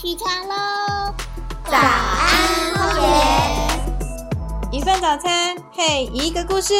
[0.00, 1.12] 起床喽！
[1.64, 3.08] 早安，荒野。
[4.70, 6.72] 一份早餐配一个故事。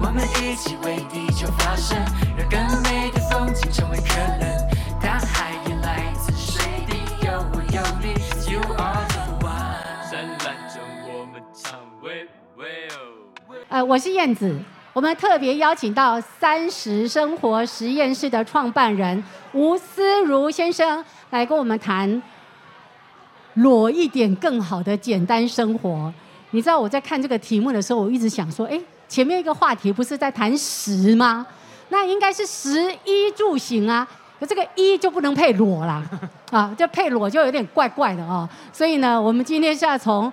[0.00, 1.96] 我们一起为地球发声，
[2.36, 4.68] 让更美的风景成为可能。
[5.00, 8.14] 大海也来自水滴，有我有你
[8.52, 10.10] ，You are the one。
[10.10, 13.54] 灿烂中我们唱喂喂哦。
[13.68, 14.60] 呃，我是燕子。
[14.94, 22.22] 我们特别邀请到三十生活实验室的创办人吴思如先生来跟我们谈
[23.54, 26.12] 裸一点更好的简单生活。
[26.50, 31.46] 你知道我在看这个题目的时候，我一直想说，哎，前面一个话题不是在谈食吗？
[31.88, 34.06] 那应该是食衣住行啊，
[34.38, 36.02] 可这个衣就不能配裸啦，
[36.50, 38.46] 啊，这配裸就有点怪怪的哦。
[38.70, 40.30] 所以呢，我们今天是要从。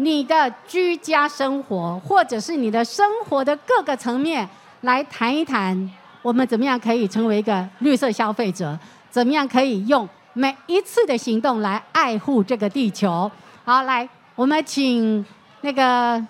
[0.00, 4.48] 你的居家生活，或者是你的生活的各个层面，
[4.80, 5.90] 来谈一谈，
[6.22, 8.78] 我们怎么样可以成为一个绿色消费者？
[9.10, 13.30] 怎么样可以用每一次的行动来爱护这个地球？
[13.64, 15.22] 好，来，我们请
[15.60, 16.24] 那个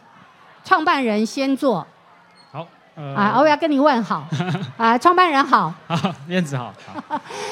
[0.65, 1.87] 创办人先做。
[2.51, 4.27] 好，啊，我要跟你问好。
[4.77, 5.73] 啊，创办人好。
[5.87, 6.75] 好，燕子好。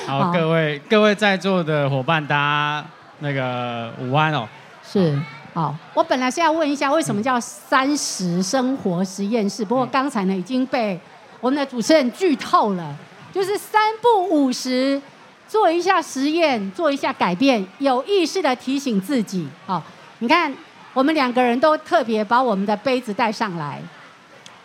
[0.05, 2.84] 好，各位各位在座的伙伴，大家
[3.21, 4.48] 那个午安哦。
[4.83, 5.17] 是。
[5.59, 9.65] 好，我本来是要问一下，为什么叫三十生活实验室？
[9.65, 10.97] 不过刚才呢已经被
[11.41, 12.95] 我们的主持人剧透了，
[13.33, 15.03] 就是三不五十
[15.48, 19.48] 做一下实验，做一下改变，有意识的提醒自己。
[19.67, 19.83] 好，
[20.20, 20.55] 你看
[20.95, 23.83] 我们两个人都特别把我们的杯子带上来。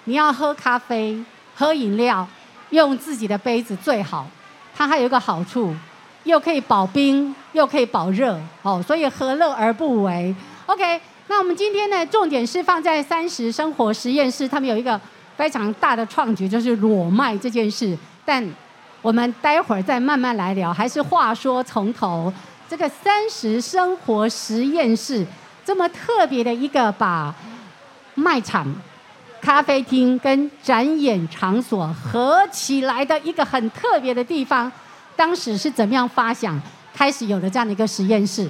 [0.04, 1.20] 你要喝咖啡、
[1.56, 2.28] 喝饮料，
[2.70, 4.28] 用自己的杯子最好。
[4.76, 5.76] 它还有一个好处，
[6.26, 8.40] 又可以保冰，又可以保热。
[8.62, 10.36] 哦，所以何乐而不为
[10.66, 15.00] ？OK，那我们今天呢，重点是放在三十生活实验室，他们有一个
[15.36, 17.98] 非常大的创举，就是裸卖这件事。
[18.26, 18.44] 但
[19.02, 20.74] 我们待会儿再慢慢来聊。
[20.74, 22.32] 还是话说从头，
[22.70, 25.26] 这个三十生活实验室
[25.66, 27.36] 这么特别的一个把
[28.16, 28.74] 卖场、
[29.42, 34.72] 咖啡厅跟展演场所合起来的一个很特别的地方，
[35.16, 36.58] 当时是怎么样发想，
[36.94, 38.50] 开始有了这样的一个实验室？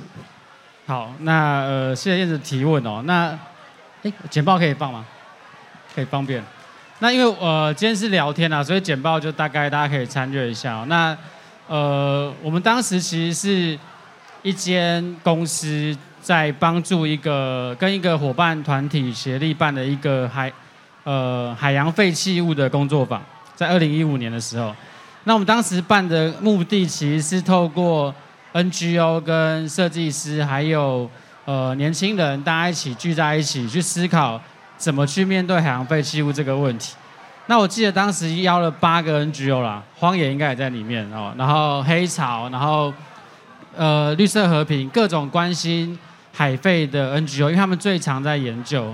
[0.86, 3.02] 好，那呃，谢谢燕子提问哦。
[3.06, 3.30] 那，
[4.04, 5.06] 哎，简报可以放吗？
[5.96, 6.44] 可以方便。
[7.00, 10.84] 那因为呃，今天是聊天啊，所以简报就大概大家可以参阅一下。
[10.90, 11.18] 那
[11.70, 13.80] 呃，我们当时其实是
[14.42, 20.52] 一间公司在帮助一个跟一个伙伴团体协力办的一个海
[21.06, 23.24] 呃海洋废弃物的工作坊，
[23.56, 24.76] 在二零一五年的时候。
[25.24, 28.14] 那我们当时办的目的其实是透过。
[28.54, 31.10] NGO 跟设计师还有
[31.46, 34.40] 呃年轻人，大家一起聚在一起去思考
[34.78, 36.94] 怎么去面对海洋废弃物这个问题。
[37.48, 41.34] 那我记得当时邀了八个 NGO 啦，荒野应该也在里面哦。
[41.36, 42.94] 然后黑潮，然后
[43.76, 45.98] 呃绿色和平，各种关心
[46.32, 48.94] 海废的 NGO，因为他们最常在研究。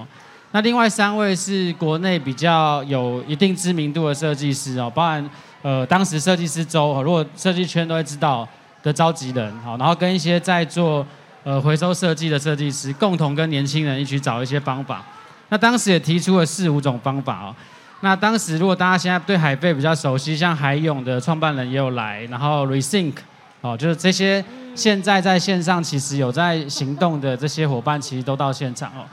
[0.51, 5.29] 那另外三位是国内比较有一定知名度的设计师哦，包含
[5.61, 8.47] 呃当时设计师周，如果设计圈都会知道。
[8.81, 11.05] 的召集人，好，然后跟一些在做
[11.43, 15.03] 呃回收设计的设计师，共同跟年轻人一起找一些方法。
[15.49, 17.55] 那当时也提出了四五种方法哦。
[18.01, 23.15] 那当时如果大家现在对海贝比较熟悉，像海勇的创办人也有来，然后 Rethink，
[23.61, 24.43] 哦，就是这些
[24.75, 29.03] 现在在线上其实有在行动的这些伙伴，其实都到现场哦。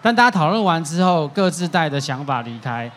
[0.00, 2.88] 但大家讨论完之后，各自带的想法离开。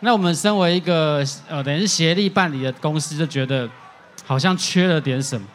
[0.00, 3.66] 那我们身为一个呃等于是协力办理的公司，就觉得
[4.26, 5.46] 好像缺了点什么。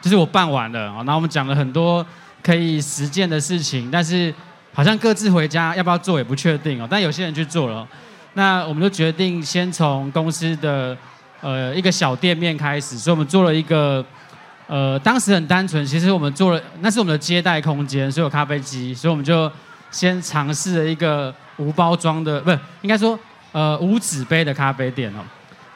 [0.00, 2.04] 就是我办完了，然后我们讲了很多
[2.42, 4.34] 可以实践的事情，但是
[4.72, 6.88] 好像各自回家要不要做也不确定哦。
[6.90, 7.86] 但有些人去做了，
[8.34, 10.96] 那我们就决定先从公司的
[11.40, 14.04] 呃一个小店面开始，所以我们做了一个
[14.66, 19.50] 呃当时很单纯，其实我们做了那是我们的接待空间，所以有咖啡机，所以我们就
[19.90, 23.18] 先尝试了一个无包装的，不是应该说
[23.52, 25.20] 呃无纸杯的咖啡店哦。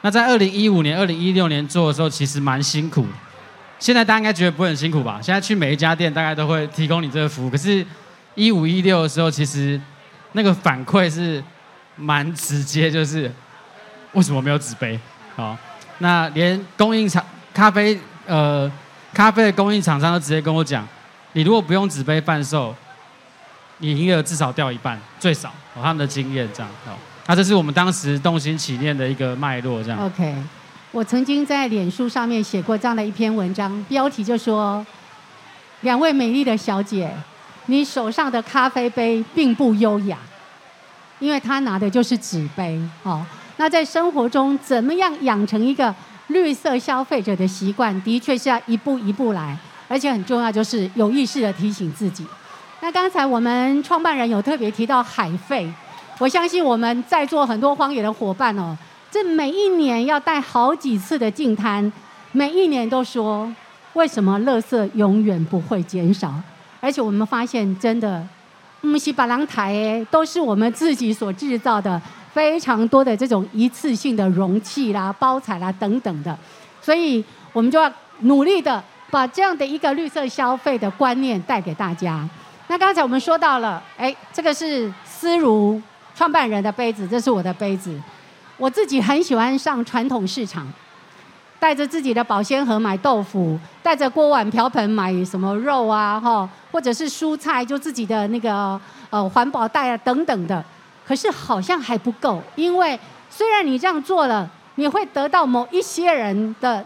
[0.01, 3.05] 那在二零一五年、二零一六年做的时候，其实蛮辛苦。
[3.77, 5.19] 现在大家应该觉得不会很辛苦吧？
[5.21, 7.49] 现在去每一家店，大概都会提供你这个服务。
[7.49, 7.85] 可是，
[8.33, 9.79] 一五一六的时候，其实
[10.31, 11.43] 那个反馈是
[11.95, 13.31] 蛮直接，就是
[14.13, 14.99] 为什么没有纸杯？
[15.35, 15.57] 好，
[15.99, 17.23] 那连供应厂
[17.53, 18.71] 咖啡呃
[19.13, 20.87] 咖啡的供应厂商都直接跟我讲，
[21.33, 22.73] 你如果不用纸杯贩售，
[23.79, 25.53] 你营业额至少掉一半，最少。
[25.75, 26.71] 他们的经验这样。
[26.85, 29.99] 好，那这是我们当时动心起念的一个脉络，这样。
[29.99, 30.33] OK。
[30.95, 34.83] 我曾经在脸书上面写过这样的一篇文章，标题就说
[35.83, 37.11] ：“两位美丽的小姐，
[37.65, 40.17] 你手上的咖啡杯并不优雅，
[41.19, 42.79] 因为她拿的就是纸杯。
[43.03, 43.21] 哦，
[43.57, 45.93] 那在生活中怎么样养成一个
[46.27, 49.57] 绿色消费者的习惯的确是要一步一步来，
[49.89, 52.25] 而且很重要就是有意识的提醒自己。
[52.79, 55.69] 那刚才我们创办人有特别提到海费，
[56.19, 58.77] 我相信我们在座很多荒野的伙伴哦，
[59.15, 61.89] 这每一年要带好几次的净滩，
[62.33, 63.49] 每一年都说
[63.93, 66.33] 为什么垃圾永远不会减少，
[66.81, 68.21] 而且我们发现真的，
[68.81, 72.01] 木西巴郎台都是我们自己所制造的。
[72.33, 76.37] 非常多的这种一次性的容器啦、包材啦等等的，
[76.81, 77.23] 所以
[77.53, 77.89] 我们就要
[78.23, 82.27] 努力的把这样的一个绿色消费的观念带给大家。
[82.67, 85.81] 那刚才我们说到了，哎，这个是思如
[86.13, 87.97] 创办人的杯子，这是我的杯子。
[88.57, 90.65] 我自己很喜欢上传统市场，
[91.59, 98.79] 带着自己的保鲜盒买豆腐，带着锅碗瓢盆买什么肉啊，哈，或者是蔬菜，就自己的那个
[99.09, 100.63] 呃环保袋啊等等的。
[101.05, 102.99] 可是好像还不够，因为
[103.29, 106.83] 虽然你这样做了，你会得到某一些人的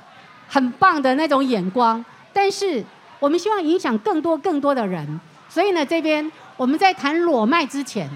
[0.47, 2.83] 很棒的那种眼光，但是
[3.19, 5.19] 我们希望影响更多更多的人。
[5.47, 8.09] 所以呢，这边我们在谈裸卖之前，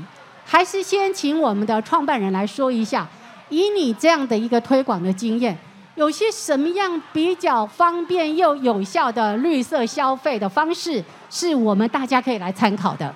[0.45, 3.07] 还是先请我们的创办人来说一下，
[3.53, 5.55] 以你这样的一个推广的经验，
[5.95, 13.13] 有些什么样比较方便又有效的绿色消费的方式，是我们大家可以来参考的。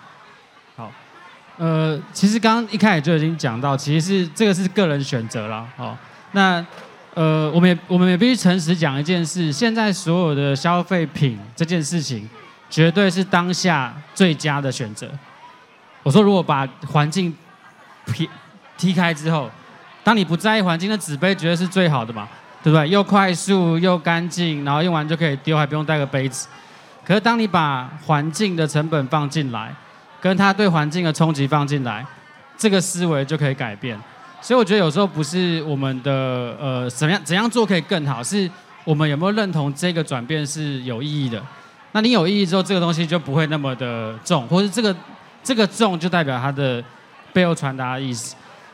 [0.75, 0.91] 好
[1.57, 5.97] 呃，其实刚刚一开始就已经讲到，其实是这个是个人选择了，哦，
[6.33, 6.63] 那
[7.15, 12.29] 呃，我们也我们也必须诚实讲一件事，现在所有的消费品这件事情，
[12.69, 15.09] 绝对是当下最佳的选择。
[16.03, 17.35] 我说，如果把环境
[18.05, 18.29] 劈
[18.77, 19.49] 踢开之后，
[20.07, 22.25] 当你不在意环境，那纸杯绝对是最好的嘛，
[22.63, 22.87] 对不对？
[22.87, 26.47] 又快速又干净，然后用完就可以丢，还不用带个杯子。
[27.03, 29.75] 可是当你把环境的成本放进来，
[30.21, 32.05] 跟它对环境的冲击放进来，
[32.57, 33.99] 这个思维就可以改变。
[34.39, 38.49] 所以我觉得有时候不是我们的呃怎样怎样做可以更好，是
[38.85, 41.43] 我们有没有认同这个转变是有意义的。
[41.91, 44.95] 那你有意义之后，这个东西就不会那么的重，或是这个
[45.43, 46.81] 这个重就代表它的
[47.33, 48.33] 背后传达的意思。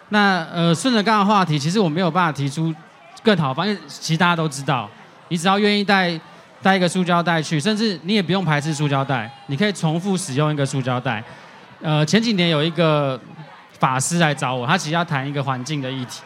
[0.09, 2.73] 那呃顺着刚刚话题，其实我没有办法提出
[3.23, 4.89] 更好方，因为其实大家都知道，
[5.29, 6.19] 你只要愿意带
[6.61, 11.23] 带一个塑胶袋去，甚至你也不用排斥塑胶袋，你可以重复使用一个塑胶袋。
[11.81, 13.19] 呃，前几年有一个
[13.79, 16.21] 法师来找我，他其实要谈一个环境的议题。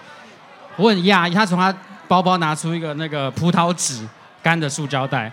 [0.76, 1.74] 我很讶异，他从他
[2.08, 4.08] 包包拿出一个那个葡萄纸
[4.44, 5.32] 干的塑胶袋，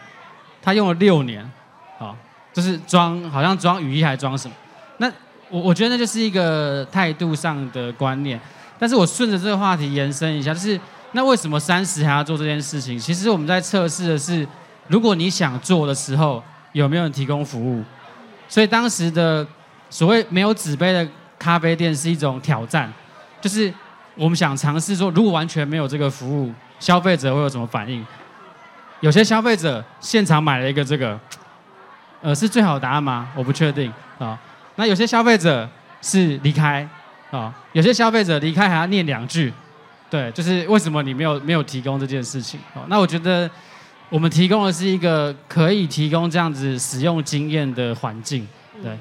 [0.62, 1.50] 他用了六年，
[1.98, 2.16] 好，
[2.52, 4.54] 就是装好像装雨衣还装什么。
[5.54, 8.40] 我我觉得那就是一个态度上的观念。
[8.78, 10.78] 但是我顺着这个话题延伸一下，就是
[11.12, 12.98] 那为什么三十还要做这件事情？
[12.98, 14.46] 其实我们在测试的是，
[14.88, 16.42] 如果你想做的时候，
[16.72, 17.84] 有没有人提供服务？
[18.48, 19.46] 所以当时的。
[19.90, 21.06] 所谓没有纸杯的
[21.38, 22.92] 咖啡店是一种挑战，
[23.40, 23.72] 就是
[24.16, 28.04] 我们想尝试说，如果完全没有这个服务，消费者会有什么反应？
[28.98, 31.16] 有些消费者现场买了一个这个，
[32.22, 33.28] 呃，是最好的答案吗？
[33.36, 34.36] 我不确定啊。
[34.76, 35.68] 那有些消费者
[36.02, 36.88] 是离开
[37.30, 39.52] 啊，有些消费者离开还要念两句，
[40.10, 42.58] 对，就是为什么你没有没有提供这件事情？
[42.74, 43.50] 哦，那我觉得
[44.10, 48.46] 我们提供的是一个可以提供这样子使用经验的环境，
[48.82, 48.98] 对。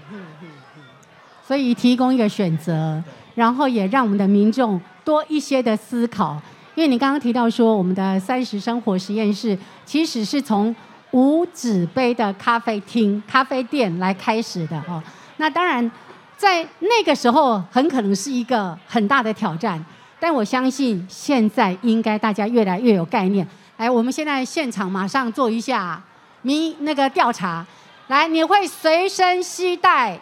[1.45, 3.03] 所以提供一个选择，
[3.35, 6.41] 然后也让我们的民众多一些的思考。
[6.73, 9.55] 因为你刚刚提到说，我们的三十生活实验室
[9.85, 10.73] 其实是从
[11.11, 15.03] 无纸杯的咖啡厅、咖啡店来开始的哦。
[15.43, 15.91] 那当然，
[16.37, 19.83] 在那个时候很可能是一个很大的挑战，
[20.17, 23.45] 但我相信现在应该大家越来越有概念。
[23.75, 26.01] 来，我们现在现场马上做一下
[26.43, 27.65] 民那个调查。
[28.07, 30.17] 来，你会随身携带？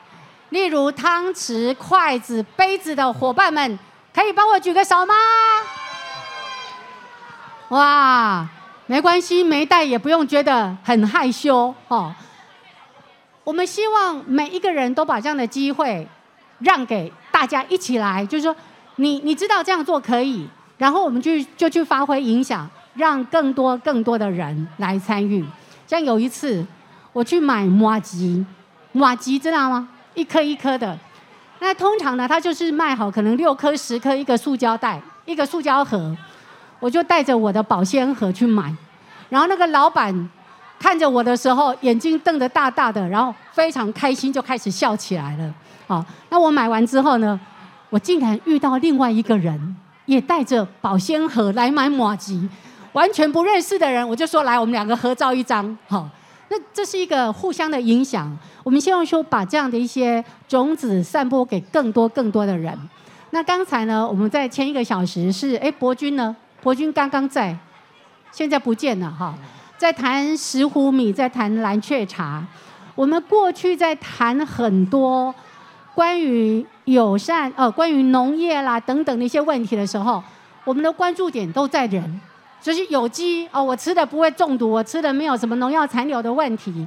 [0.50, 3.78] 例如汤匙、筷子、杯子的伙伴们，
[4.12, 5.14] 可以帮我举个手吗？
[7.68, 8.50] 哇，
[8.88, 12.12] 没关系，没带也不用觉得很害羞哦。
[13.44, 16.08] 我们希望每一个人都把这样的机会
[16.60, 18.56] 让给大家一起来，就是说，
[18.98, 25.44] 你你知道这样做可以，然后我们去就去发挥影响，让更多更多的人来参与。
[25.88, 26.66] 像有一次
[27.14, 28.46] 我去买马吉，
[28.92, 29.90] 马吉知道吗？
[30.14, 30.98] 一颗一颗的，
[31.60, 36.16] 那通常呢，它就是卖好，可能六颗、十颗一个塑胶袋，一个塑胶盒，
[36.80, 38.76] 我就带着我的保鲜盒去买，
[39.30, 40.30] 然后那个老板
[40.82, 45.54] 看着我的时候，眼睛瞪得大大的，然后非常开心，就开始笑起来了。
[45.86, 47.40] 好，那我买完之后呢，
[47.92, 49.76] 我竟然遇到另外一个人，
[50.08, 52.50] 也带着保鲜盒来买马吉，
[52.94, 56.10] 完全不认识的人，我就说来，我们两个合照一张，好。
[56.50, 62.78] 那这是一个互相的影响，我们希望说把这样的一些种子散播给更多更多的人。
[63.30, 66.36] 那刚才呢，我们在前一个小时是哎，博君呢？
[66.62, 67.56] 博君刚刚在，
[68.34, 69.34] 现在不见了哈。
[69.82, 72.46] 在谈石斛米，在谈蓝雀茶，
[72.94, 75.34] 我们过去在谈很多
[75.96, 80.24] 关于友善呃，关于农业啦等等的一些问题的时候，
[80.66, 82.22] 我们的关注点都在人，
[82.62, 86.86] 就是有机哦，我吃的不会中毒，我吃的没有什么农药残留的问题。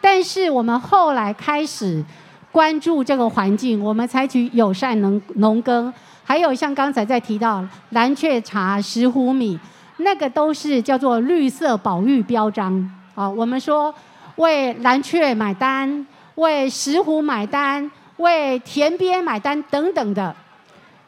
[0.00, 2.04] 但是我们后来开始
[2.52, 5.92] 关注这个环境，我们采取友善农农耕，
[6.22, 9.58] 还有像刚才在提到蓝雀茶、石斛米，
[9.98, 13.28] 那个都是叫做绿色保育标章啊。
[13.28, 13.94] 我们说
[14.36, 20.34] 为蓝雀买单，为石斛买单，为田边买单等等的，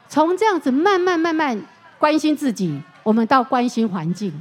[0.08, 1.60] 从这样子慢慢慢慢
[1.98, 4.32] 关心自己，我们到关心环境。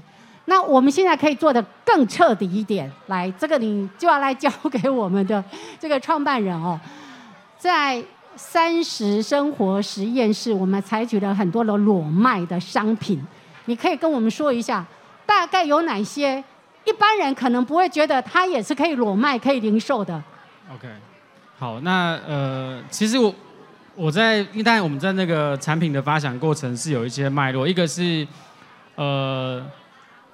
[0.45, 5.43] 那我们现在可以做的更彻底一点，来，这个你就要来交给我们的
[5.79, 6.79] 这个创办人哦，
[7.59, 8.03] 在
[8.35, 13.21] 三十生活实验室，我们采取了很多的裸卖的商品，
[13.69, 14.83] 你可以跟我们说一下，
[15.27, 16.43] 大概有哪些
[16.85, 20.19] 一般人可能不会觉得它也是可以裸卖、可以零售的。
[20.73, 20.87] OK，
[21.59, 23.31] 好，那呃，其实我
[23.93, 28.27] 我在，因为我们在那个产品的发想过程是有一些脉络，一个是
[28.95, 29.63] 呃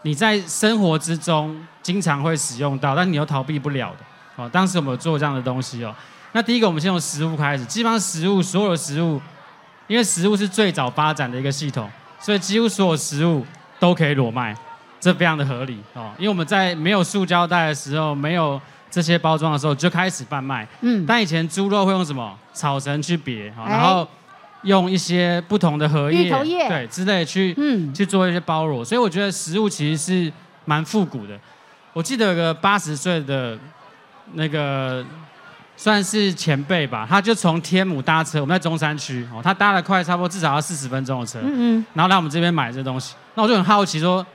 [0.03, 3.97] 你在生活之中经常会使用到，但你又逃避不了的。
[4.37, 5.93] 哦，当时我们有做这样的东西哦。
[6.31, 9.21] 那第一个，我们先从食物开始，基本上食物所有的食物，
[9.87, 13.45] 因为食物是最早发展的一个系统，所以几乎所有食物
[13.79, 14.55] 都可以裸卖，
[14.99, 16.11] 这非常的合理哦。
[16.17, 20.67] 因为我们在没有塑胶袋的时候，没有这些包装的时候就开始贩卖。
[20.81, 24.07] 嗯，但以前猪肉会用什么草绳去别，然后
[24.63, 26.29] 用一些不同的荷叶，
[26.67, 30.33] 对之类去嗯，去做一些包裹，所以我觉得食物其实是
[30.65, 31.39] 蛮复古的。
[31.93, 33.57] 我记得有个八十岁的
[34.33, 35.05] 那个
[35.77, 44.25] 算是前辈吧，他就从天母搭车，我们在中山区哦，他搭了快差不多至少要四十分钟的车，嗯嗯，然后来我们这边买这东西，那我就很好奇说，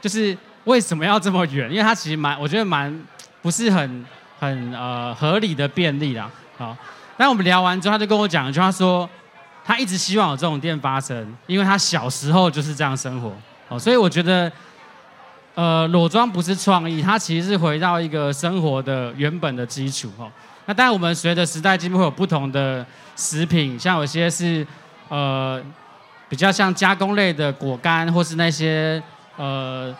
[0.00, 1.70] 就是为什么要这么远？
[1.70, 2.94] 因为他其实蛮，我觉得蛮
[3.40, 4.06] 不是很
[4.38, 6.30] 很呃合理的便利啦。
[6.58, 6.76] 好，
[7.16, 9.08] 但我们聊完之后，他就跟我讲一句，他说
[9.64, 13.32] 他一直希望有这种店发生，因为他小时候就是这样生活
[13.68, 14.50] 哦，所以我觉得。
[15.56, 20.30] 呃，裸妆不是创意，它其实是回到一个生活的原本的基础哦。
[20.70, 22.86] 那当然，我们随着时代进步，会有不同的
[23.16, 24.64] 食品，像有些是
[25.08, 25.60] 呃
[26.28, 29.02] 比较像加工类的果干，或是那些
[29.36, 29.92] 呃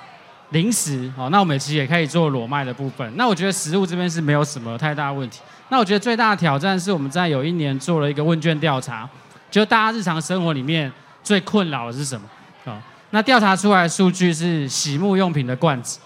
[0.51, 1.29] 零食哦。
[1.31, 3.13] 那我们其实也可以做裸卖的部分。
[3.17, 5.41] 那我觉得食物这边是没有什么太大问题。
[5.71, 9.11] 那我觉得最大的挑战是我们在有一年做了一个问卷调查，
[9.51, 10.93] 就大家日常生活里面
[11.25, 12.25] 最困扰的是什么？
[12.67, 12.79] 哦，
[13.11, 15.99] 那调查出来的数据是洗沐用品的罐子，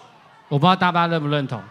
[0.49, 1.63] 我不知道大家认不认同，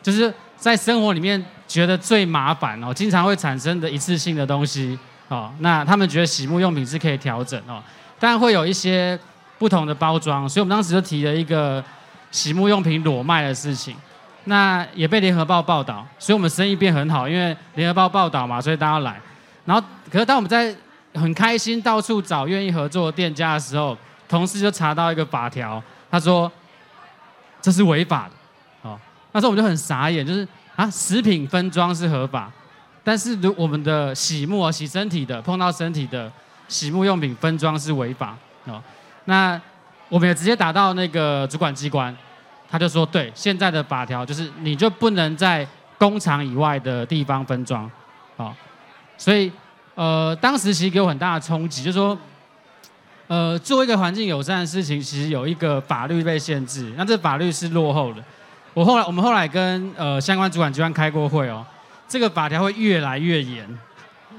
[0.00, 4.98] 就是在生活里面觉得最麻烦哦，经常会产生的一次性的东西
[5.28, 7.82] 哦，那他们觉得洗沐用品是可以调整哦，
[8.18, 9.18] 但会有一些
[9.58, 11.82] 不同的包装，所以我们当时就提了一个
[12.30, 13.96] 洗沐用品裸卖的事情，
[14.44, 19.20] 那也被联合报报道，所以我们生意变很好，因为联合报报道嘛，所以大家来，
[19.64, 20.74] 然后可是当我们在
[21.14, 23.96] 很开心到处找愿意合作的店家的时候，
[24.28, 26.50] 同事就查到一个法条，他说
[27.60, 28.32] 这是违法的，
[29.36, 32.50] 那时候我就很傻眼，就是啊，食品分装是合法，
[33.04, 36.32] 但是如我们的洗沐啊，洗身体的碰到身体的
[36.68, 38.82] 洗沐用品分装是违法哦，
[39.26, 39.60] 那
[40.08, 42.16] 我们也直接打到那个主管机关，
[42.70, 47.90] 他就说对，现在的法条就是你就不能在工厂以外的地方分装，
[48.38, 48.54] 哦，
[49.18, 49.52] 所以
[49.94, 52.16] 呃，当时其实给我很大的冲击，就是说。
[53.28, 58.22] 呃，做一个环境友善的事情，其实有一个法律被限制，那这法律是落后的。
[58.76, 61.64] 我后来，我们后来跟呃相关主管机关开过会哦，
[62.06, 63.66] 这个法条会越来越严，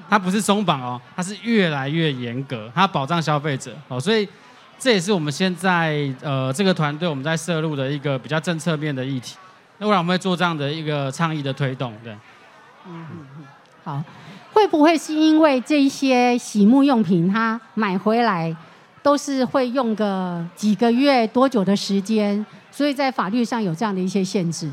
[0.08, 4.30] 它不是松绑哦，它是越来越严格，它保障消费者哦，所以
[4.78, 9.36] 这也是我们现在呃这个团队我们在涉入的一个比较政策面的议题。
[9.80, 12.16] 那未来我们会做这样的一个倡议的推动，对。
[12.86, 13.04] 嗯
[13.84, 14.04] 好，
[14.54, 18.56] 会不会是因为这些洗沐用品，它买回来
[19.08, 24.70] 都是会用个几个月多久的时间，所以在法律上有这样的一些限制？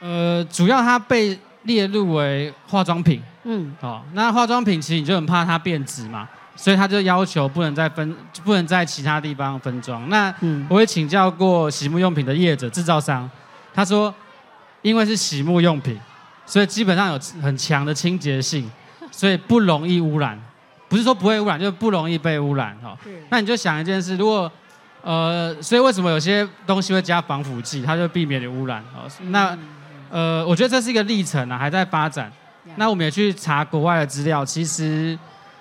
[0.00, 3.22] 呃，主要它被列入为化妆品。
[3.44, 6.26] 嗯，哦，那化妆品其实你就很怕它变质嘛，
[6.56, 10.08] 所以他就要求不能再分，不能在其他地方分装。
[10.08, 13.30] 那嗯我也请教过洗沐用品的业者制造商，
[13.74, 14.12] 他说，
[14.80, 16.00] 因为是洗沐用品，
[16.46, 18.70] 所以基本上有很强的清洁性，
[19.10, 20.40] 所以不容易污染。
[20.88, 22.98] 不是说不会污染，就是不容易被污染哈、哦。
[23.30, 24.50] 那你就想一件事，如果
[25.02, 29.08] 呃，所以为什么有些东西会加防腐剂，它就避免你污染哦。
[29.30, 29.56] 那
[30.10, 32.30] 呃，我觉得这是一个历程啊，还在发展。
[32.74, 35.16] 那我们也去查国外的资料，其实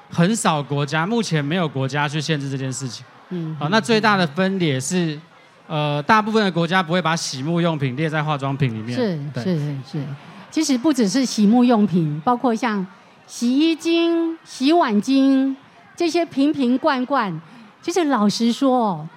[0.09, 3.05] 很少国家，目前没有国家去限制这件事情。
[3.29, 5.19] 嗯，好，那最大的分裂是
[5.67, 8.95] 呃，大部分的国家不会把洗沐用品列在化妆品里面。
[8.95, 10.03] 是是是是，
[10.49, 12.85] 其实不只是洗沐用品，包括像
[13.27, 15.55] 洗衣精、洗碗精
[15.95, 17.41] 这些瓶瓶罐罐。
[17.81, 19.07] 其实老实说，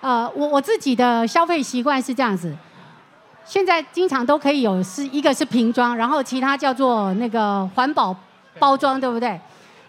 [0.00, 2.56] 呃，我我自己的消费习惯是这样子，
[3.44, 8.14] 现在经常都可以有是一个是瓶装，然后其他叫做那个环保
[8.58, 9.40] 包装，对不对？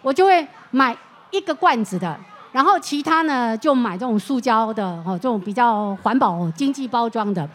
[0.02, 0.96] 我就会买
[1.32, 2.20] 一个罐子的，
[2.52, 7.48] 然后其他呢就买这种塑胶的哦，这种比较环保经济包装的。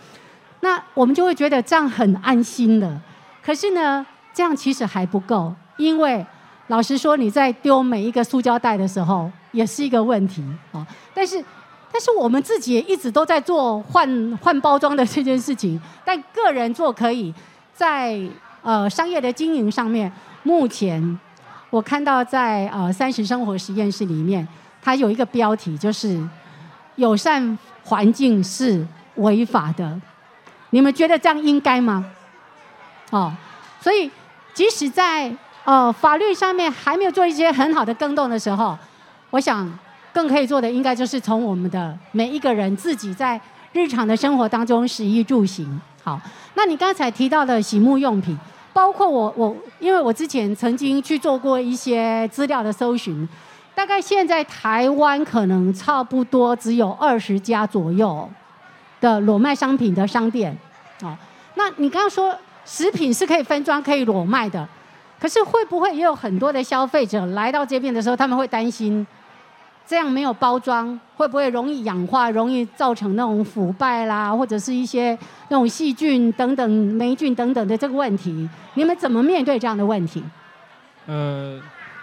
[0.61, 3.01] 那我们就会觉得这样很安心了。
[3.43, 6.25] 可是呢，这样其实还不够，因为
[6.66, 10.87] 老实说，你在丢每一个塑胶袋的时候，也是一个问题啊。
[11.14, 11.42] 但是，
[11.90, 14.06] 但是我们自己也一直都在做换
[14.42, 17.32] 换包装的这件事情，但个人做可以，
[17.73, 18.20] 在
[18.62, 21.18] 呃商业的经营上面，目前
[21.70, 24.47] 我看到在呃三十生活实验室里面，
[24.82, 26.20] 它有一个标题就是
[26.97, 29.99] 友善环境是违法的。
[30.70, 32.04] 你们觉得这样应该吗？
[33.11, 33.32] 哦，
[33.80, 34.11] 所以
[34.52, 35.35] 即使在
[35.69, 38.75] 呃法律上面还没有做一些很好的更动的时候，
[39.29, 39.71] 我想
[40.15, 43.39] 更可以做的应该就是从我们的每一个人自己在
[43.75, 45.79] 日常的生活当中食衣住行。
[46.03, 46.19] 好，
[46.55, 48.35] 那你刚才提到的洗沐用品，
[48.73, 53.29] 包括我我因为我之前曾经去做过一些资料的搜寻，
[53.75, 58.27] 大概现在台湾可能差不多只有二十家左右。
[59.01, 60.57] 的裸卖商品的商店，
[61.03, 61.17] 哦，
[61.55, 64.67] 那你刚刚说食品是可以分装、可以裸卖的，
[65.21, 69.07] 可是会不会也有很多的消费者来到这边的时候，他们会担心
[69.87, 78.49] 这样没有包装，会不会容易氧化、容易造成那种腐败啦，或者是一些那种细菌等等、霉菌等等的这个问题？
[78.75, 80.23] 你们怎么面对这样的问题？
[81.07, 81.61] 呃，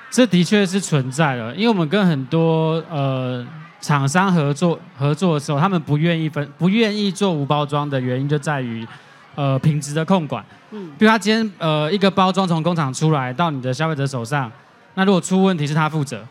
[0.10, 3.46] 这的确是存在的，因为我们跟很多呃。
[3.82, 8.88] 厂商合作合作的时候，他们不愿意分不愿意做无包装的原因就在于，
[9.36, 10.44] 呃，品质的控管。
[10.76, 14.52] 嗯，比如他今天呃一个包装从工厂出来到你的消费者手上，
[14.96, 16.26] 那如果出问题是他负责，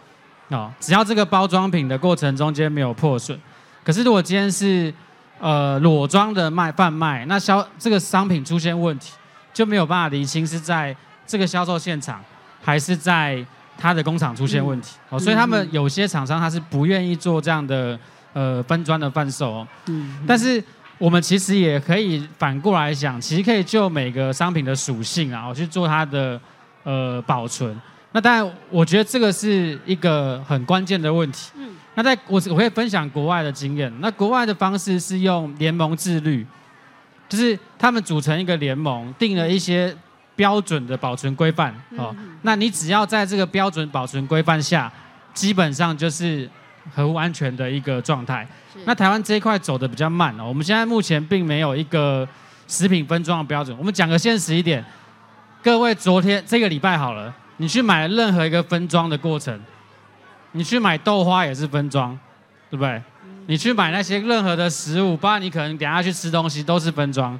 [0.48, 3.38] 哦，只要这个包装品的过程中间没有破损。
[3.82, 4.92] 可是如果今天是
[5.40, 9.12] 呃裸装的卖贩卖，那销这个商品出现问题
[9.52, 10.94] 就没有办法厘清是在
[11.26, 12.22] 这个销售现场
[12.62, 13.44] 还是在。
[13.76, 17.98] 他的工厂出现问题，哦，所以他们有些厂商他是不愿意做这样的
[18.32, 19.68] 呃分装的贩售哦。
[19.86, 20.16] 嗯。
[20.28, 20.62] 但是
[21.04, 26.40] 我们其实也可以反过来想，其实可以就每个商品的属性啊，去做它的
[26.82, 27.78] 呃保存。
[28.12, 31.50] 那当然，我觉得这个是一个很关键的问题。
[31.56, 31.76] 嗯。
[31.94, 36.46] 那在我我可以分享国外的经验，那国外的方式是用联盟自律，
[37.28, 39.94] 就是他们组成一个联盟，定了一些。
[40.36, 42.12] 标准的保存规范哦，
[42.42, 44.92] 那你只要在这个标准保存规范下，
[45.32, 46.50] 基本上就是
[46.92, 48.46] 合乎安全的一个状态。
[48.84, 52.26] 那台湾这一块走的比较慢哦，我们现在目前并没有一个
[52.66, 53.76] 食品分装的标准。
[53.78, 54.84] 我们讲个现实一点，
[55.62, 59.58] 各位昨天这个礼拜好了，你去买任何一个分装的过程，
[60.52, 62.18] 你去买豆花也是分装，
[62.70, 63.00] 对不对？
[63.46, 67.38] 你去买那些任何的食物，包括你可能等下去吃东西都是分装，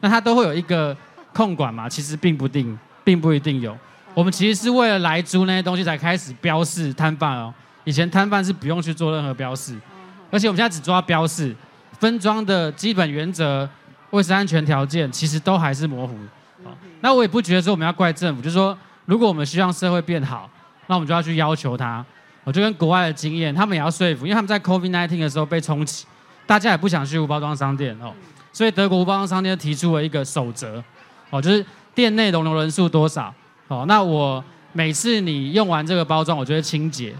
[0.00, 0.96] 那它都会有一个。
[1.36, 3.76] 控管嘛，其实并不定，并不一定有。
[4.14, 7.52] 我们其实是为了来租那些东西才开始标示摊贩哦。
[7.86, 9.74] 以前摊贩是不用去做任何标示，
[10.30, 11.54] 而且我们现在只抓标示，
[11.98, 13.66] 分装的基本原则、
[14.10, 16.14] 卫生安全条件其实都还是模糊。
[17.00, 20.50] 那我也不觉得说我们要怪政府，就是说如果我们希望社会变好，
[20.88, 22.04] 那我们就要去要求他。
[22.42, 26.04] 我就跟国外的经验，他们也要说服，因为他们在 COVID-19 的时候被冲击，
[26.46, 28.12] 大家也不想去无包装商店哦，
[28.52, 30.82] 所以德国无包装商店提出了一个守则。
[31.30, 33.34] 哦，就是店内容留人数多少？
[33.66, 37.12] 哦，那我每次你用完这个包装，我就会清洁。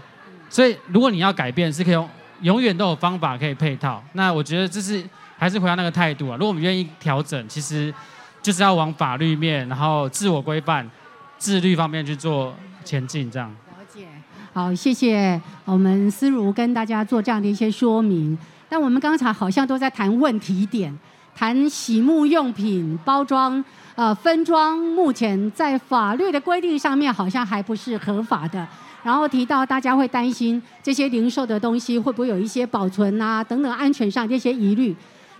[0.49, 2.09] 所以如果你要改变，是可以用，
[2.41, 4.03] 永远都有方法可以配套。
[4.13, 5.03] 那我觉得这是
[5.37, 6.37] 还是回到那个态度啊。
[6.37, 7.93] 如果我们愿意调整，其实
[8.41, 10.89] 就是要往法律面，然后自我规范、
[11.37, 12.55] 自律方面去做
[12.85, 13.49] 前进，这样。
[13.49, 14.07] 了解。
[14.53, 18.37] 好，谢谢我们思如跟大家做这样的一些说明。
[18.69, 20.97] 但我们刚才好像都在谈问题点，
[21.35, 23.63] 谈洗沐用品包装。
[23.95, 28.67] 呃，分装目前在法律的规定上面好像还不是合法的。
[29.03, 34.95] 然后提到大家会担心这些零售的东西会不会有一些保存啊等等安全上这些疑虑，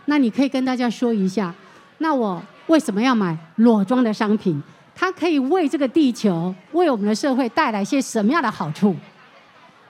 [0.06, 1.54] 那你可以跟大家说一下，
[1.98, 4.62] 那我为什么要买裸装的商品？
[4.96, 8.96] 它可以为这个地球、为我们的社会带来些什么样的好处？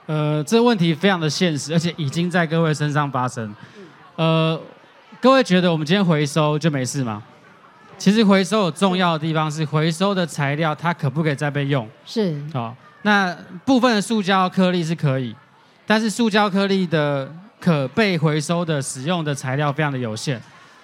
[0.06, 3.54] 呃，这个问题非常的现实，而且已经在各位身上发生。
[4.16, 4.60] 呃，
[5.22, 7.24] 各位觉得我们今天回收就没事吗？
[7.98, 11.88] 其实回收有重要的地方是回收的材料，它可不可以再被用？
[12.06, 12.40] 是。
[12.54, 12.76] 哦，
[13.08, 15.34] 那部分的塑胶颗粒是可以，
[15.86, 20.42] 但是塑胶颗粒的可被回收的使用的材料非常的有限。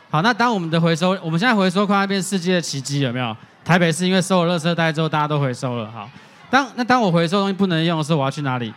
[0.10, 3.36] 好，那当我们的回收，我们现在回收快要变世界的奇迹，有没有？
[3.66, 5.92] 台北市因为收了垃圾袋之后，大家都回收了。
[5.92, 6.10] 好，
[6.50, 8.74] 当那当我回收东西不能用的时候，我要去哪里？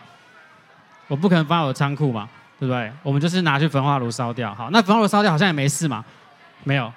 [1.06, 2.28] 我不可能放在我的仓库嘛，
[2.58, 2.90] 对不对？
[3.04, 4.52] 我们就是拿去焚化炉烧掉。
[4.52, 6.04] 好，那焚化炉烧掉好像也没事嘛，
[6.64, 6.92] 没有。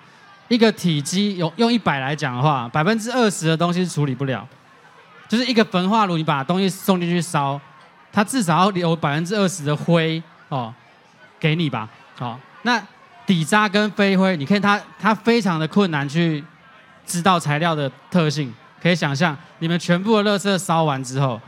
[0.47, 4.47] 一个体积用用一百来讲的话，百分之二十的东西处理不了，
[5.29, 7.61] 就是一个焚化炉，你把东西送进去烧，
[8.11, 10.73] 它至少要留百分之二十的灰哦，
[11.39, 11.87] 给你吧。
[12.17, 12.81] 好，那
[13.25, 16.43] 底渣跟飞灰，你看它它非常的困难去
[17.05, 21.39] 知道材料的特性，可以想象你们全部的垃圾烧完之后，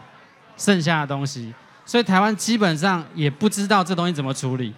[0.56, 1.52] 剩下的东西，
[1.84, 4.72] 所以台湾基本上也不知道这东西怎么处理，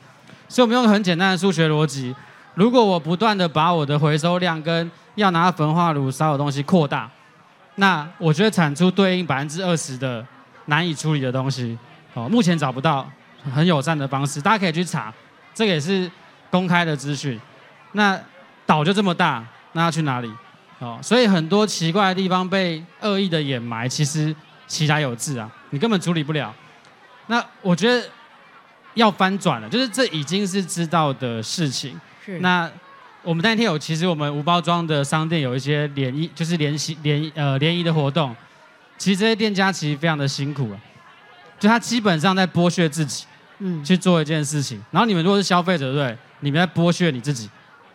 [0.48, 2.16] 所以我们用很简单的数学逻辑。
[2.56, 7.10] 如果我不断的把我的回收量跟要拿焚化炉烧的东西扩大，
[7.76, 10.26] 那我觉得产出对应百分之二十的
[10.66, 11.78] 难以处理的东西，
[12.14, 13.10] 哦，目前找不到
[13.54, 15.14] 很友善的方式，大家可以去查，
[15.54, 16.10] 这个也是
[16.52, 17.40] 公开的资讯。
[17.94, 18.20] 那
[18.66, 20.32] 岛就这么大，那要去哪里？
[20.80, 24.36] 哦，所以很多奇怪的地方被恶意的掩埋，其实
[24.68, 26.54] 其来有自啊，你根本处理不了。
[27.28, 28.06] 那我觉得
[28.96, 32.00] 要翻转了，就是这已经是知道的事情。
[32.26, 32.70] 是那
[33.24, 38.36] 我们那天有，其实我们无包装的商店有一些联谊，就是联系联呃联谊的活动。
[38.98, 40.78] 其实这些店家其实非常的辛苦啊，
[41.58, 43.26] 就他基本上在剥削自己
[43.60, 44.84] 嗯，去做一件事情。
[44.92, 46.18] 然后你们如果是消费者，对？
[46.42, 47.50] 你们在剥削你自己，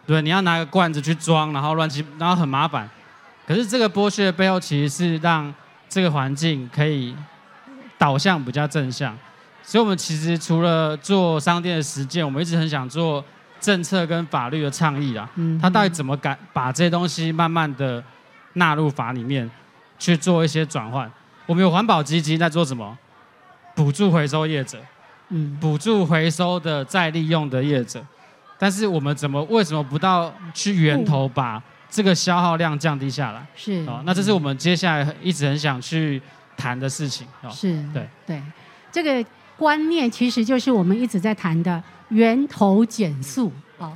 [0.06, 0.22] 对？
[0.22, 2.88] 你要拿个罐子去装，然后乱七，然后很麻烦。
[3.46, 5.52] 可是这个剥削的背后，其实是让
[5.90, 7.14] 这个环境可以
[7.98, 9.14] 导向比较正向。
[9.62, 13.22] 所以，我们其实除了做商店的实践，我们一直很想做
[13.60, 15.28] 政策跟法律的倡议啊。
[15.36, 18.02] 嗯他到底怎么改把这些东西慢慢的
[18.54, 19.50] 纳入法里面
[19.98, 21.10] 去做一些转换？
[21.46, 22.96] 我们有环保基金在做什么？
[23.74, 24.78] 补助回收业者，
[25.28, 28.04] 嗯补助回收的再利用的业者。
[28.58, 33.46] 但是我们怎么为什么不到去源头把这个消耗量降低下来？
[33.54, 36.20] 是哦，那这是我们接下来一直很想去
[36.56, 37.48] 谈的事情哦。
[37.50, 38.42] 是，对对，
[38.90, 39.24] 这个
[39.56, 43.92] 观念其实就是我们一直在谈的源头减速啊。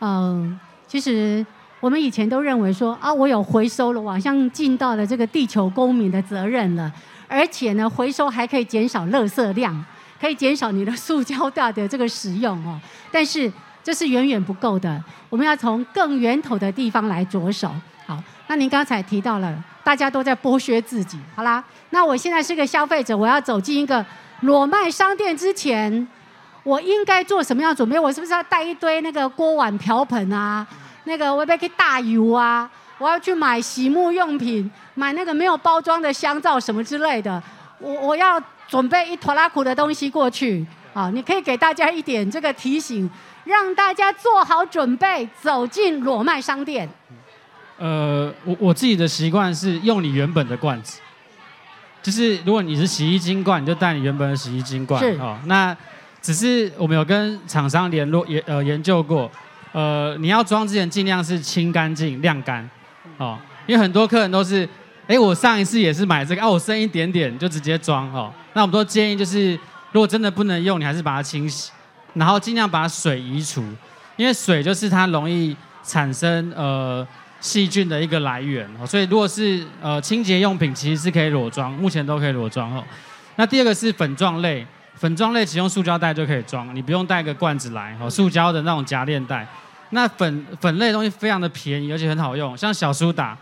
[0.00, 1.44] 嗯、其实
[1.80, 6.92] 我们以前都认为说啊，我有回收了，我好像尽到了这个地球公民的责任了，
[7.28, 9.84] 而且呢，回收还可以减少垃圾量，
[10.20, 12.80] 可以减少你的塑胶袋的这个使用哦。
[13.10, 17.70] 但是这是远远不够的，我们要从更源头的地方来着手。
[18.06, 21.18] 好，那您刚才提到了，大家都在剥削自己。
[21.34, 24.04] 好啦，那我现在是个消费者，我要走进一个
[24.40, 26.06] 裸卖商店之前，
[26.62, 27.98] 我应该做什么样的准备？
[27.98, 30.66] 我是不是要带一堆那个锅碗瓢盆啊？
[31.04, 32.70] 那个我要去大油啊？
[32.98, 37.42] 我要去买洗沐用品，买那个没有包装的香皂什么之类的。
[37.78, 40.64] 我我要准备一坨拉苦的东西过去。
[40.94, 43.08] 啊，你可以给大家一点这个提醒，
[43.44, 46.86] 让大家做好准备，走进裸卖商店。
[47.78, 51.00] 呃，我我自己的习惯是用你原本的罐子，
[52.02, 55.38] 就是如果你是洗衣精罐，你就带你原本的洗衣精罐是哦。
[55.46, 55.74] 那
[56.22, 59.30] 只是我们有跟厂商联络研呃研究过，
[59.72, 62.68] 呃，你要装之前尽量是清干净、晾干。
[63.18, 64.66] 哦，因为很多客人都是，
[65.06, 68.32] 哎，我上一次也是买这个，啊，我剩一点点就直接装哦。
[68.54, 69.52] 那我们都建议就是，
[69.90, 71.72] 如果真的不能用，你还是把它清洗，
[72.14, 73.62] 然后尽量把水移除，
[74.16, 77.06] 因为水就是它容易产生呃
[77.40, 82.84] 细菌的一个来源哦，所以如果是呃清洁用品，其实是可以裸装，目前都可以裸装哦。
[83.36, 89.46] 那第二个是粉状类，粉状类只用塑胶袋就可以装，你不用带个罐子来哦，塑胶的那种夹链袋。
[89.90, 93.36] 那粉粉类的东西非常的便宜，而且很好用，像小苏打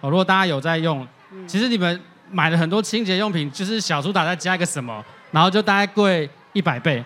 [0.00, 1.06] 哦，如果大家有在用，
[1.46, 7.04] 其实你们买了很多清洁用品，就是小苏打再加一个什么，然后就大概贵一百倍。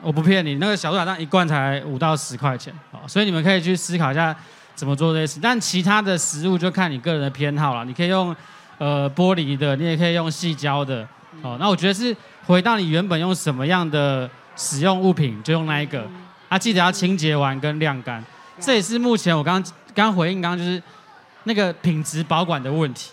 [0.00, 4.34] 我不骗你，那个小苏打那一罐才五到十块钱哦，所以你们可以去思考一下
[4.74, 5.38] 怎么做这些事。
[5.42, 8.34] 但其他的食物就看你个人的偏好了，你可以用
[8.78, 11.06] 呃玻璃的，你也可以用细胶的
[11.42, 11.58] 哦。
[11.60, 16.06] 那我觉得是回到你原本用什么样的使用物品，就用那一个。
[16.48, 18.20] 啊，记得要清洁完跟晾干，
[18.58, 20.82] 这也是目前我刚刚刚回应刚刚就是
[21.44, 23.12] 那个品质保管的问题，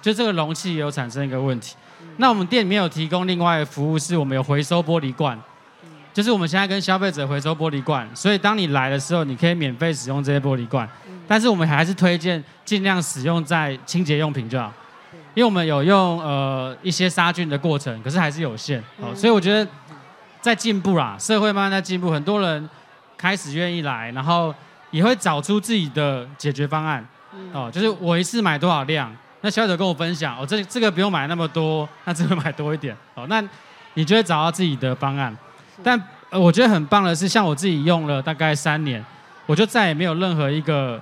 [0.00, 1.76] 就这个容器也有产生一个问题。
[2.16, 5.38] 那我们店里面有提供另外的服务，是我们有回收玻璃罐，
[6.14, 10.88] 就是我们现在跟消费者回收玻璃罐，所以当你来的时候，你可以免费使用这些玻璃罐，
[11.28, 14.72] 但是我们还是推荐尽量使用在清洁用品就好，
[15.38, 19.70] 因为我们有用呃一些杀菌的过程，可是还是有限哦，所以我觉得
[20.40, 22.68] 在进步啦，社会慢慢在进步，很多人
[23.16, 24.52] 开始愿意来，然后
[24.90, 27.06] 也会找出自己的解决方案
[27.52, 29.16] 哦，就是我一次买多少量。
[29.40, 33.40] 那消费者跟我分享，哦，这这个不用买那么多，那这个买多一点，哦，那
[33.94, 35.32] 你就会找到自己的方案。
[35.84, 35.96] 但
[36.30, 39.04] 呃，我觉得很棒的是，像我自己用了大概三年，
[39.46, 41.00] 我就再也没有任何一个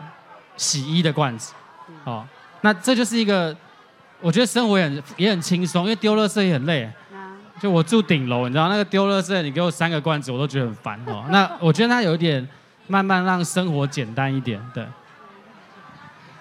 [0.58, 1.54] 洗衣的罐子。
[2.04, 2.22] 哦，
[2.60, 3.56] 那这就是一个，
[4.20, 6.88] 我觉得生活也很也很轻松，因为丢垃圾也很累。
[7.58, 11.24] 就我住顶楼，你知道那个丢垃圾，你给我三个罐子，我都觉得很烦哦。
[11.32, 12.46] 那我觉得它有一点
[12.86, 14.84] 慢慢让生活简单一点，对。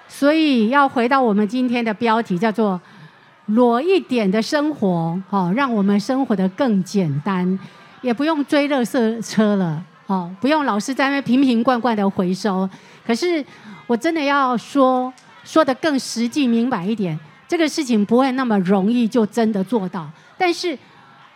[0.09, 2.79] 所以要回到我们今天的标题，叫做
[3.47, 7.57] “裸一点的生活”，哦，让我们生活的更简单，
[8.01, 12.69] 也不用追垃圾车了，哦，不用老是在那瓶瓶罐罐的回收。
[13.07, 13.43] 可是
[13.87, 15.13] 我真的要说，
[15.45, 20.09] 说的更实际明白一点，这个事情不会那么容易就真的做到。
[20.37, 20.77] 但是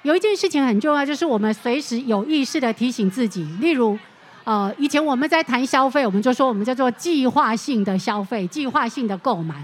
[0.02, 3.98] 有一件事情很重要，就是我们随时有意识的提醒自己，例如。
[4.46, 9.64] 呃，以前我们在谈消费，我们就说我们叫做计划性的消费，计划性的购买。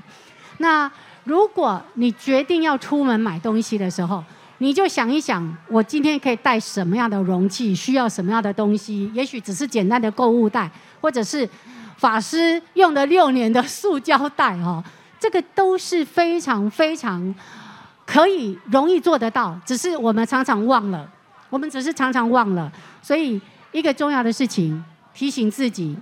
[0.60, 0.92] 那
[1.24, 4.24] 如果你决定要出门买东西的时候，
[4.60, 9.10] 你就想一想，我今天可以带什么样的容器，需要什么样的东西？
[9.12, 10.70] 也许只是简单的购物袋，
[11.02, 11.50] 或者是
[11.98, 14.84] 法师用了六年的塑胶袋哦，
[15.20, 17.34] 这个都是非常非常
[18.06, 21.10] 可以容易做得到，只是我们常常忘了，
[21.50, 23.42] 我们只是常常忘了，所以。
[23.72, 24.82] 一个重要的事情，
[25.14, 25.98] 提醒自己，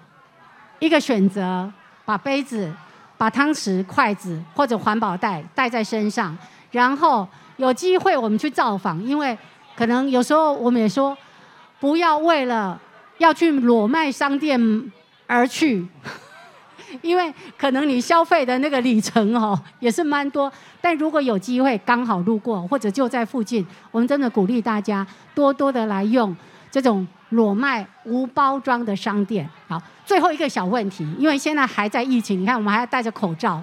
[0.77, 1.73] 一个选择，
[2.05, 2.71] 把杯子、
[3.17, 6.37] 把汤匙、筷子或者环保袋带在身上，
[6.69, 9.35] 然后有机会我们去造访，因为
[9.75, 11.17] 可能有时候我们也说，
[11.79, 12.79] 不要为了
[13.17, 14.91] 要去裸卖商店
[15.25, 15.87] 而去，
[17.01, 26.35] 因为可能你消费的那个里程哦也是蛮多，但如果有机会刚好路过或者就在附近，我们真的鼓励大家多多的来用
[26.71, 27.07] 这种。
[27.33, 33.59] 裸卖无包装的商店，好，最后一个小问题，因为现在还在疫情，你看我们还要戴着口罩，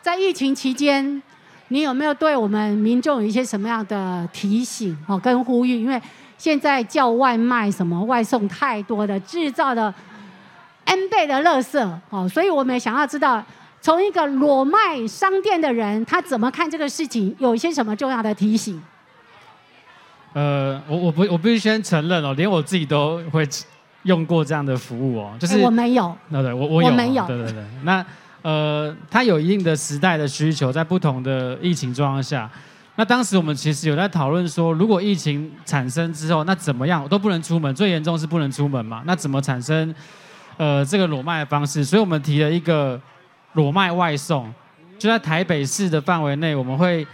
[0.00, 1.22] 在疫情期间，
[1.68, 5.82] 你有没有对我们民众有一些什么样的提醒哦跟呼吁？
[5.82, 6.00] 因为
[6.38, 9.92] 现在叫外卖什么外送太多的，制造的
[10.84, 13.44] N 倍的垃圾哦，所以我们想要知道，
[13.80, 18.82] 从一个裸卖商店的人，他怎么看这个事情，有一些什么重要的提醒？
[20.32, 23.48] 呃，我我不我必须先承认哦，连我自己都会
[24.04, 27.64] 用过这样的服务哦，就是我没有，那对，我我有，我没有，对对对。
[27.82, 28.04] 那
[28.42, 32.50] 呃，它有一定的时代的需求，在不同的疫情状况下，
[32.96, 39.94] 那当时我们其实有在讨论说，如果疫情产生之后，那怎么样都不能出门，最严重是不能出门嘛，那怎么产生
[40.56, 41.84] 呃这个裸卖的方式？
[41.84, 43.00] 所以我们提了一个
[43.52, 44.52] 裸卖外送，
[44.98, 47.06] 就在台北市的范围内，我们会。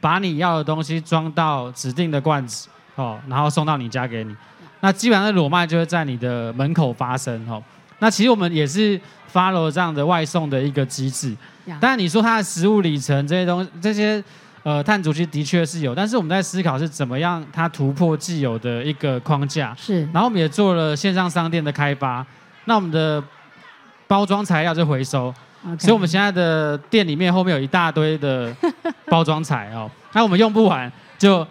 [0.00, 4.32] 把你要的东西装到指定的罐子，哦，然后送到你家给你。
[4.78, 7.60] 那基本上裸卖就会在你的门口发生，哦。
[7.98, 8.96] 那其实我们也是
[9.32, 11.36] follow 这样的外送的一个机制。
[11.80, 14.22] 但是你说它的食物里程这些东西，这些
[14.62, 19.74] 呃碳足迹的确是有，但是我们在思考是怎么样它突破既有的一个框架。
[19.76, 20.02] 是。
[20.12, 22.24] 然后我们也做了线上商店的开发。
[22.68, 23.22] 那我们的
[24.06, 25.34] 包装材料就回收。
[25.76, 28.54] 所以，我们现在的店里面后面有一大堆的
[29.06, 31.44] 包装材哦， 那我们用不完就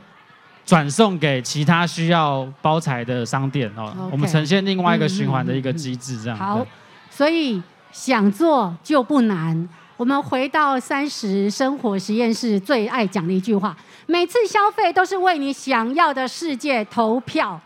[0.66, 3.94] 转送给其他需要包材的商店哦。
[4.10, 6.38] 我们呈现另外一个循环的一个机制，这样。
[6.38, 6.66] 好，
[7.10, 9.68] 所以想做就不难。
[9.98, 13.76] 我们回到三十生活实验室最爱讲的一句话：
[14.06, 17.60] 每次消费都是为你想要的世界投票，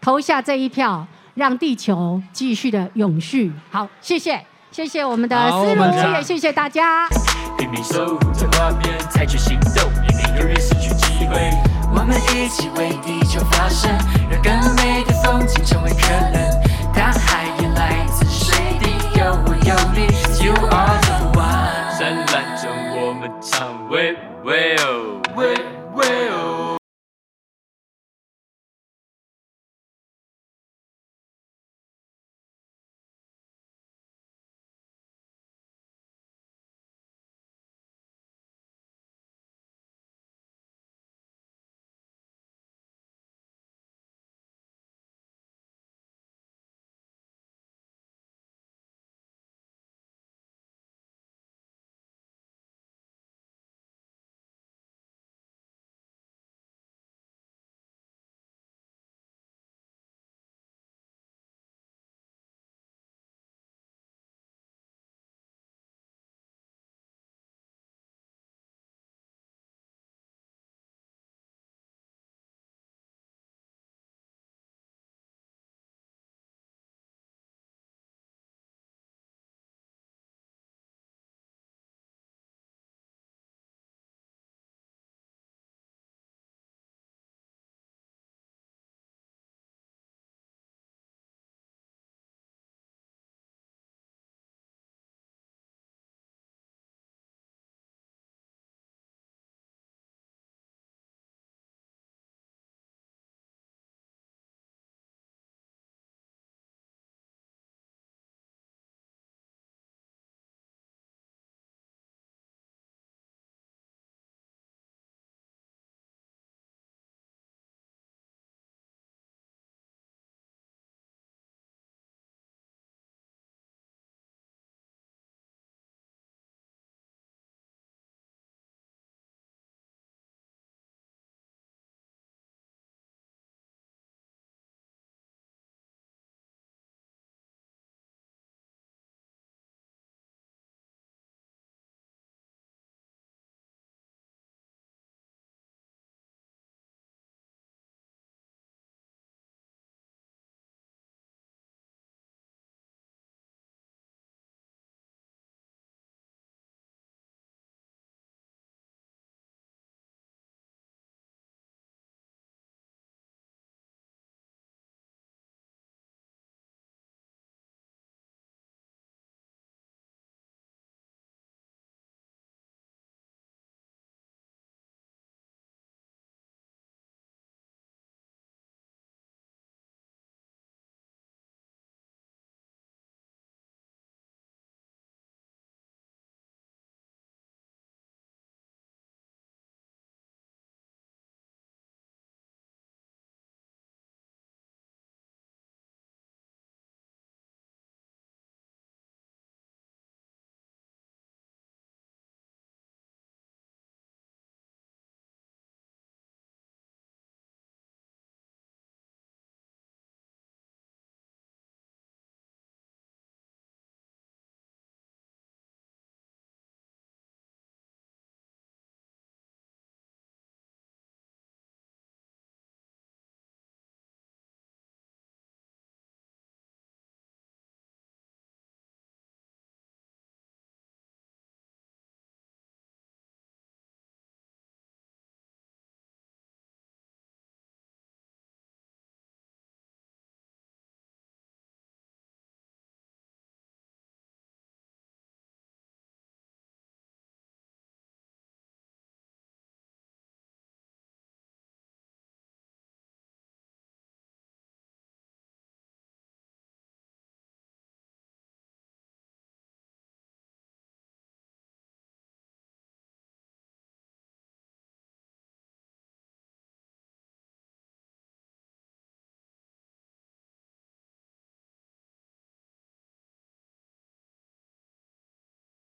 [0.00, 3.52] 投下这一票，让地球继续的永续。
[3.70, 4.44] 好，谢谢。
[4.70, 7.08] 谢谢我们的思路，也谢谢大家。
[7.56, 11.48] 拼命守护着画面，采取行动，以免永远失去机会。
[11.94, 13.88] 我们一起为地球发声，
[14.28, 16.42] 让更美的风景成为可能。
[16.92, 20.08] 大海也来自水滴，有我有你
[20.44, 21.96] ，You are the one。
[21.96, 22.68] 灿烂中
[23.00, 25.54] 我们唱，喂喂哦，喂
[25.94, 26.63] 喂哦。